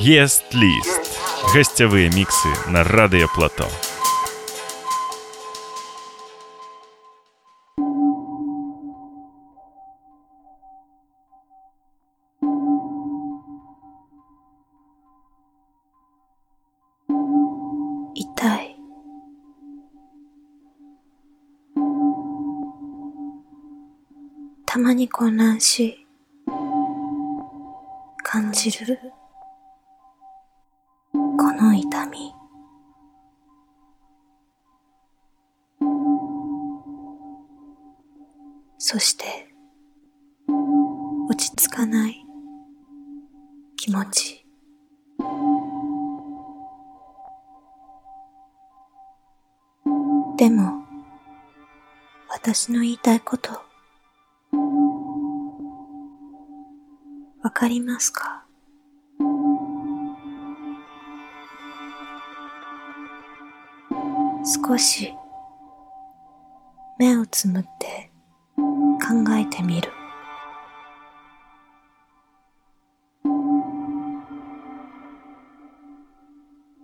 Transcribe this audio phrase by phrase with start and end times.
[0.00, 1.18] Есть-лист.
[1.54, 3.66] Гостевые миксы на Радио Плато.
[18.18, 18.76] 痛い
[24.64, 26.06] たまに混乱し
[28.22, 28.98] 感じる
[38.91, 39.23] そして
[41.29, 42.25] 落ち着かない
[43.77, 44.45] 気持ち。
[50.35, 50.83] でも
[52.27, 53.51] 私の言いたいこと
[57.41, 58.43] わかりますか？
[64.67, 65.13] 少し
[66.99, 68.10] 目をつむって
[69.37, 69.91] えてみる。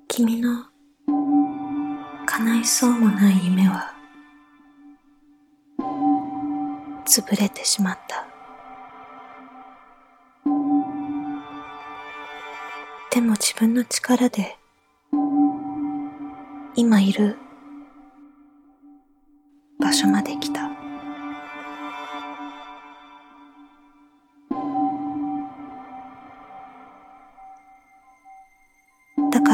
[0.08, 0.66] 君の
[2.26, 3.94] 叶いそうもない夢は
[7.06, 8.28] 潰れてしまった。
[13.12, 14.58] でも自分の力で
[16.76, 17.38] 今いる
[19.80, 20.37] 場所まで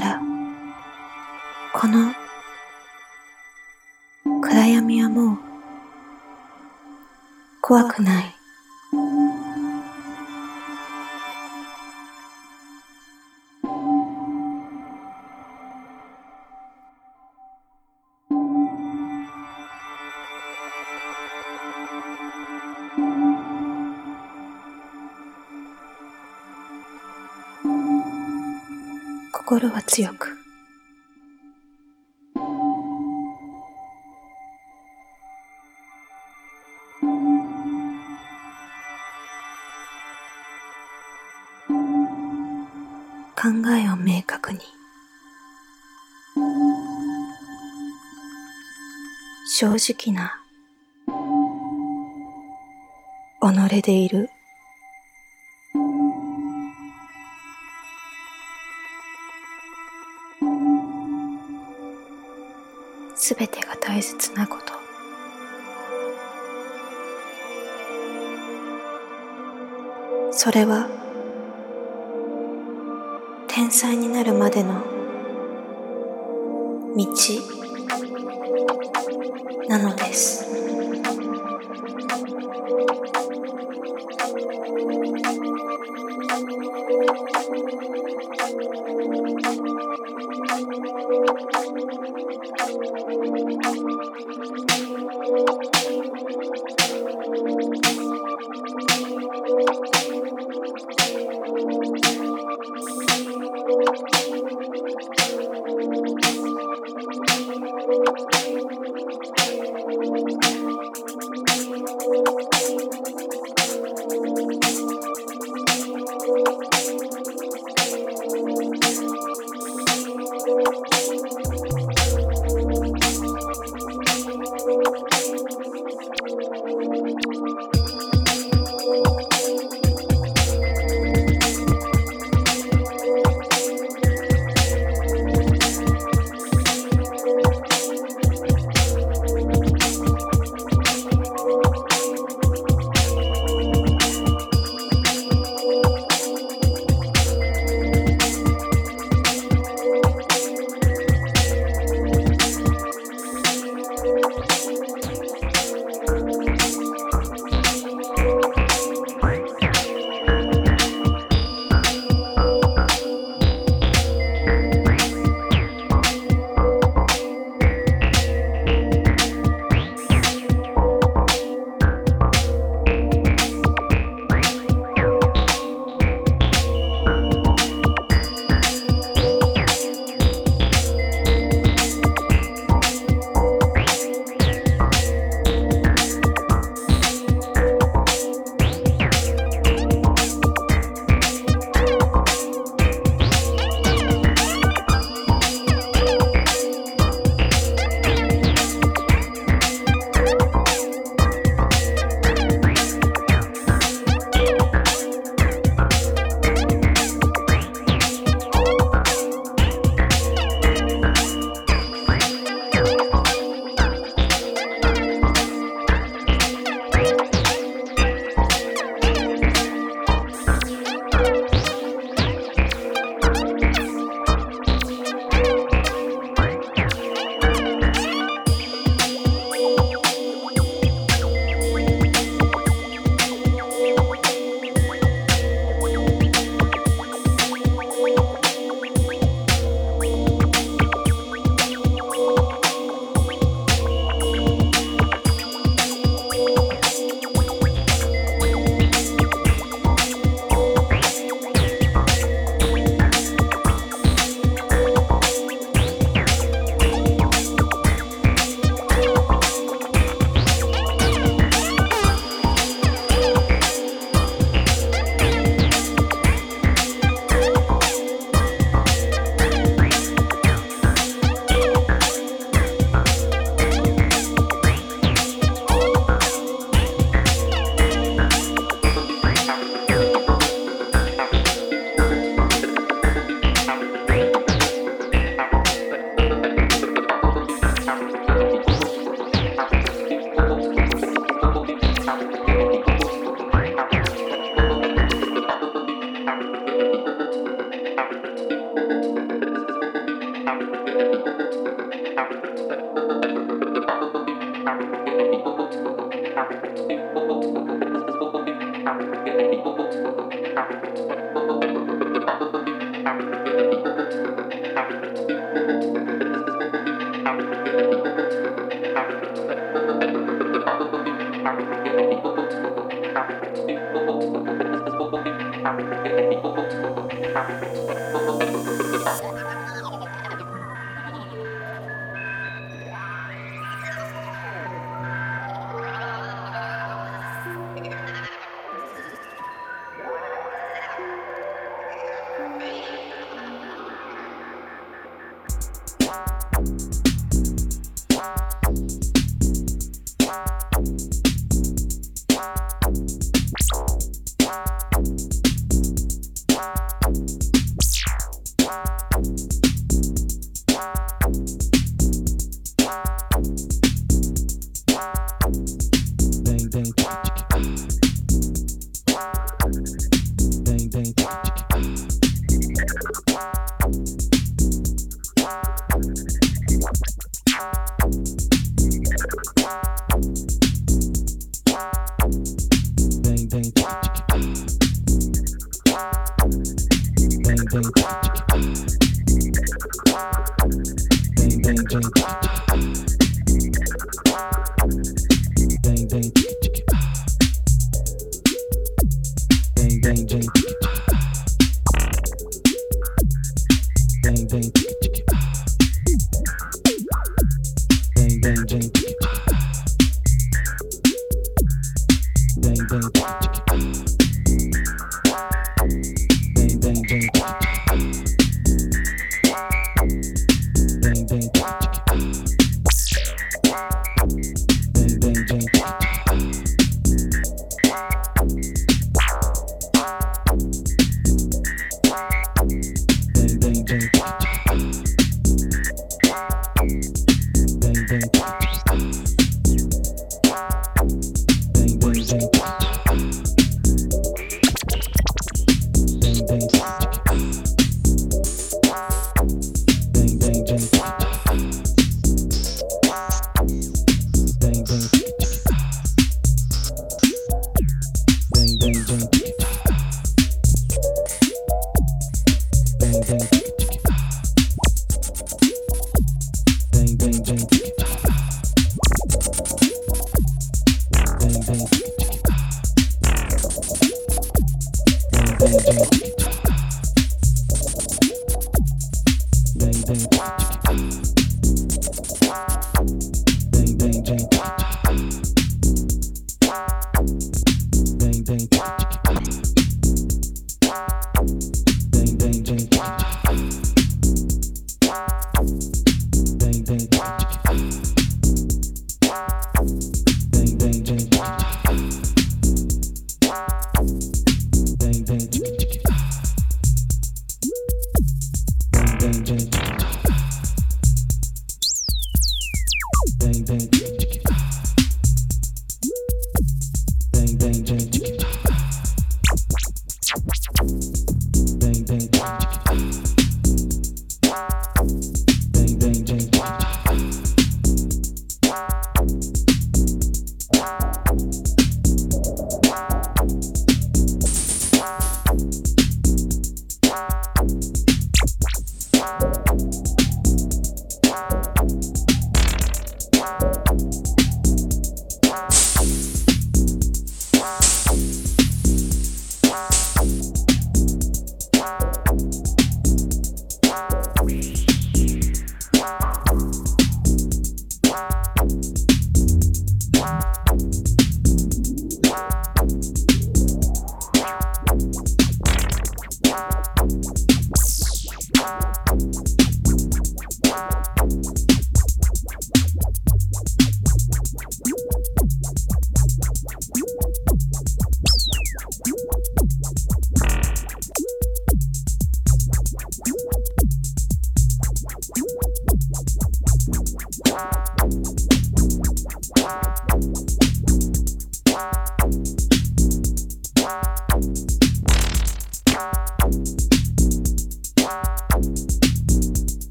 [0.00, 0.20] ら
[1.72, 2.12] この
[4.40, 5.38] 暗闇はもう
[7.60, 8.37] 怖くない。
[29.48, 30.36] 心は強く。
[43.34, 44.58] 考えを明確に。
[49.46, 50.44] 正直な
[53.40, 54.28] 己でいる。
[70.48, 70.88] それは
[73.48, 74.82] 天才になるまでの
[76.96, 77.06] 道
[79.68, 80.37] なのです。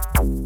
[0.00, 0.39] Bye.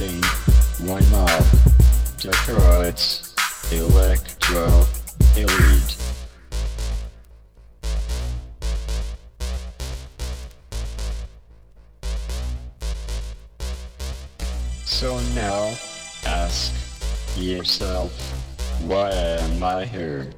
[0.00, 1.26] thing right now.
[2.16, 3.34] Detroit's
[3.70, 4.86] Electro
[5.36, 5.96] Elite.
[14.86, 15.74] So now,
[16.24, 16.72] ask
[17.36, 18.10] yourself,
[18.86, 20.30] why am I here?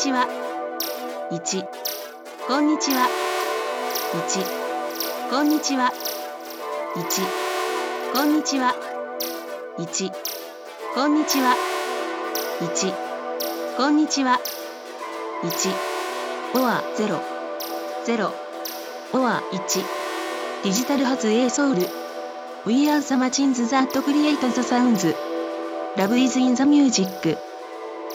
[0.00, 0.26] ちは
[1.30, 1.62] 1
[2.48, 3.06] こんにちは
[4.14, 5.92] 1こんにちは
[6.96, 8.74] 1こんにちは
[9.76, 10.10] 1
[10.94, 11.54] こんにちは
[12.60, 14.40] 1こんにちは
[15.42, 15.70] 1
[16.54, 16.62] or
[16.96, 17.20] 0
[18.06, 18.32] 0
[19.12, 19.84] or 1
[20.64, 21.82] デジタル発 A ソウル
[22.64, 25.14] We are the machines that create the sounds
[25.98, 27.49] Love is in the music